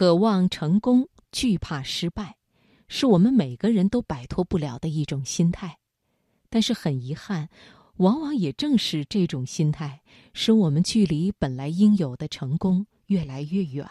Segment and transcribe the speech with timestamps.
[0.00, 2.38] 渴望成功，惧怕失败，
[2.88, 5.78] 是我们每个人都摆脱不了的一种心态。
[6.48, 7.50] 但是很遗憾，
[7.98, 10.00] 往往也正是这种心态，
[10.32, 13.86] 使我们距离本来应有的成功越来越远。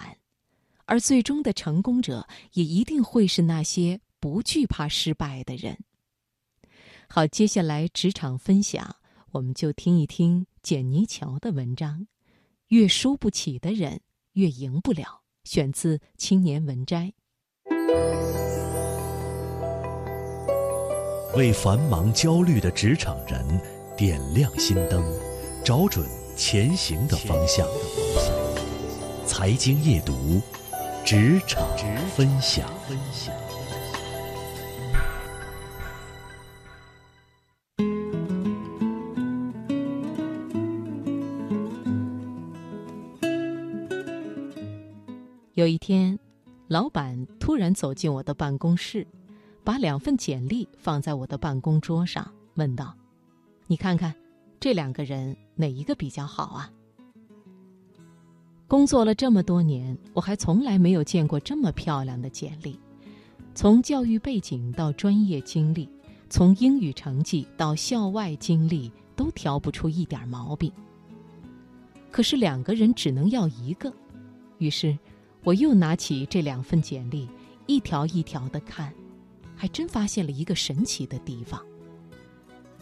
[0.85, 5.77] 而最终的成功者，也一定会是那些不惧怕失败的人。
[7.07, 8.95] 好，接下来职场分享，
[9.29, 12.07] 我们就听一听简妮乔的文章：
[12.69, 14.01] 越输不起的人，
[14.33, 15.21] 越赢不了。
[15.49, 17.11] 选自《青年文摘》。
[21.35, 23.43] 为繁忙焦虑的职场人
[23.97, 25.03] 点亮心灯，
[25.65, 26.07] 找准
[26.37, 27.67] 前行的方向。
[29.25, 30.39] 财经夜读，
[31.03, 31.67] 职场
[32.15, 32.69] 分享。
[45.59, 46.17] 有一天，
[46.69, 49.05] 老板突然走进我的办公室，
[49.61, 52.95] 把两份简历放在我的办公桌上，问道
[53.67, 54.15] ：“你看看，
[54.57, 56.71] 这两个人哪一个比较好啊？”
[58.69, 62.79] 工作了这么多年，我还从来没有见过这么漂亮的简历。
[63.53, 65.89] 从教育背景到专业经历，
[66.29, 70.71] 从英语成绩到校外经历，都挑不出一点毛病。
[72.11, 73.91] 可是两个人只能要一个，
[74.59, 74.97] 于是。
[75.43, 77.27] 我又拿起这两份简历，
[77.65, 78.93] 一条一条的看，
[79.55, 81.61] 还真发现了一个神奇的地方。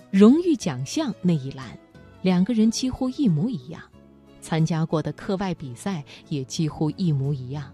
[0.09, 1.77] 荣誉奖项那一栏，
[2.21, 3.81] 两个人几乎一模一样，
[4.41, 7.71] 参加过的课外比赛也几乎一模一样，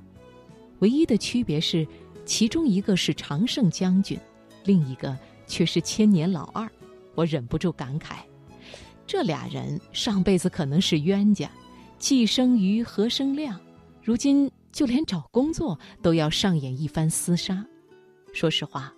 [0.79, 1.87] 唯一的区别是，
[2.25, 4.19] 其中一个是常胜将军，
[4.65, 5.17] 另一个
[5.47, 6.69] 却是千年老二。
[7.15, 8.17] 我忍不住感慨，
[9.07, 11.49] 这俩人上辈子可能是冤家，
[11.99, 13.57] 既生瑜何生亮，
[14.03, 14.51] 如今。
[14.73, 17.65] 就连找工作都要上演一番厮杀。
[18.33, 18.91] 说实话，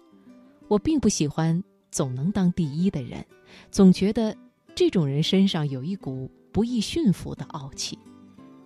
[0.69, 3.23] 我并不喜欢总能当第一的人，
[3.69, 4.35] 总觉得
[4.73, 7.99] 这种人身上有一股不易驯服的傲气，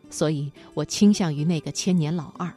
[0.10, 2.54] 所以我倾向于那个千年老二。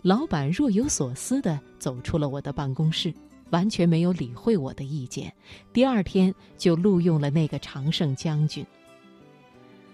[0.00, 3.12] 老板若有所思地走出了我的办公室，
[3.50, 5.30] 完全没有理会我的意见。
[5.72, 8.64] 第二天就录用了那个常胜将军。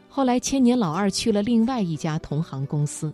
[0.08, 3.12] 后来，千年老二去了另外一家同行公司。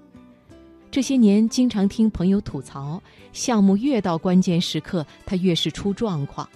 [0.91, 3.01] 这些年，经常听朋友吐槽，
[3.33, 6.49] 项目越到关键时刻，他越是出状况，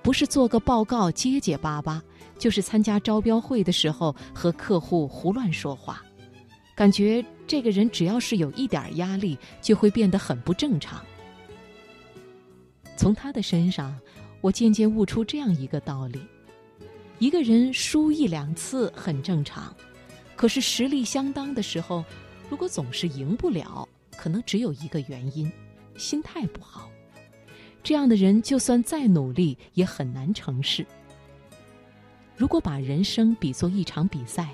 [0.00, 2.00] 不是做个报告结结巴巴，
[2.38, 6.00] 就是参加招标会的时候和客户胡乱说话，
[6.76, 11.04] 感觉这个人只要是有一点压力，就会变得很不正常。
[12.96, 13.98] 从他的身上，
[14.40, 16.20] 我渐渐悟出这样一个道理：
[17.18, 19.74] 一个人输一两次很正常，
[20.36, 22.04] 可是实力相当的时候。
[22.50, 25.50] 如果总是赢不了，可能只有一个原因：
[25.96, 26.90] 心态不好。
[27.80, 30.84] 这样的人就算再努力，也很难成事。
[32.36, 34.50] 如果把人生比作一场比赛，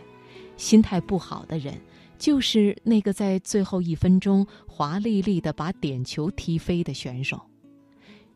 [0.58, 1.74] 心态不好的人
[2.18, 7.40] 就是那个在最后一分钟华丽丽的把点球踢飞的选手。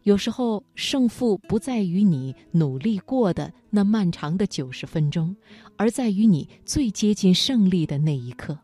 [0.05, 5.37] 有时候胜负不在于你努力过的那漫长的九十分钟，
[5.77, 8.59] 而在于你最接近胜利的那一刻。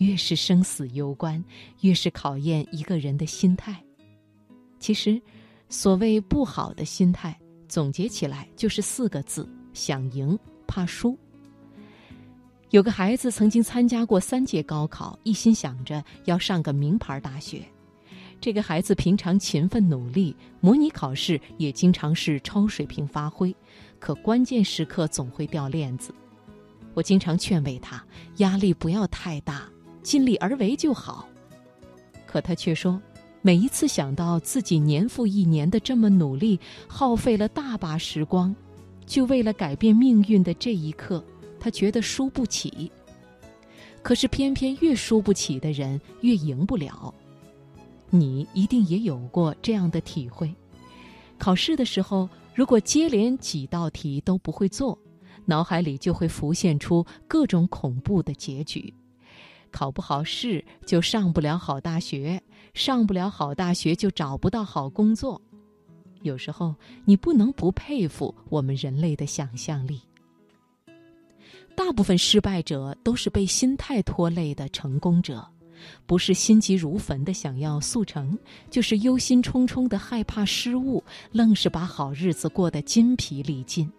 [0.00, 1.42] 越是生死攸关，
[1.82, 3.84] 越是考验一个人的心态。
[4.78, 5.20] 其实，
[5.68, 7.38] 所谓不好的心态，
[7.68, 11.18] 总结起来就是四个字：想赢，怕输。
[12.70, 17.62] 有个孩子曾经参加过三届高考，一心想着要上个名牌大学。
[18.40, 23.54] 这个孩子平常勤奋努力，模拟考试也经常是超水平发挥，
[23.98, 26.14] 可关键时刻总会掉链子。
[26.94, 28.02] 我经常劝慰他，
[28.38, 29.68] 压力不要太大。
[30.02, 31.28] 尽力而为就好，
[32.26, 33.00] 可他却说，
[33.42, 38.54] 每一次想到自己年复一年的这么努力，耗费了大把时光，
[39.06, 41.24] 就为了改变命运的这一刻，
[41.58, 42.90] 他觉得输不起。
[44.02, 47.14] 可是偏偏越输不起的人越赢不了。
[48.08, 50.52] 你一定也有过这样的体会：
[51.38, 54.98] 考试的时候，如果接连几道题都不会做，
[55.44, 58.92] 脑海里就会浮现出各种恐怖的结局。
[59.70, 62.42] 考不好试就上不了好大学，
[62.74, 65.40] 上不了好大学就找不到好工作。
[66.22, 66.74] 有时候
[67.04, 70.00] 你不能不佩服我们人类的想象力。
[71.74, 75.46] 大部分失败者都是被心态拖累的成功者，
[76.04, 78.38] 不是心急如焚的想要速成，
[78.68, 81.02] 就是忧心忡忡的害怕失误，
[81.32, 83.90] 愣是把好日子过得筋疲力尽。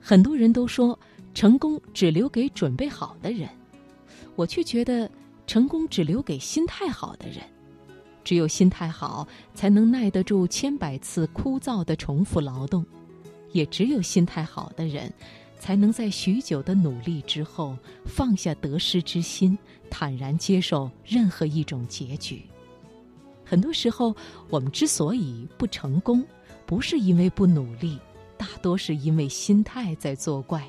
[0.00, 0.98] 很多人都说，
[1.34, 3.48] 成功只留给准备好的人。
[4.36, 5.10] 我却觉得，
[5.46, 7.38] 成功只留给心态好的人。
[8.22, 12.82] 只有心态好，才能耐得住千百次枯燥的重复劳动；
[13.52, 15.12] 也只有心态好的人，
[15.58, 19.56] 才能在许久的努力之后放下得失之心，
[19.88, 22.42] 坦然接受任何一种结局。
[23.44, 24.14] 很多时候，
[24.50, 26.24] 我们之所以不成功，
[26.66, 27.96] 不是因为不努力，
[28.36, 30.68] 大多是因为心态在作怪。